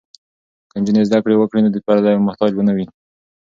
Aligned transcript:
که 0.69 0.75
نجونې 0.79 1.03
زده 1.09 1.19
کړې 1.23 1.35
وکړي 1.37 1.61
نو 1.65 1.69
د 1.73 1.77
پردیو 1.85 2.25
محتاج 2.27 2.51
به 2.55 2.63
نه 2.67 2.73
وي. 2.75 2.85